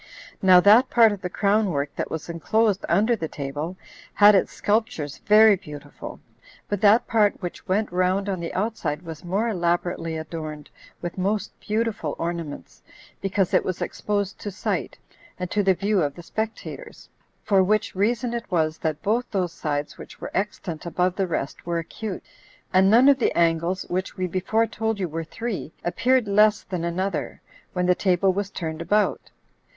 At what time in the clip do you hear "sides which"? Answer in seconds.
19.53-20.19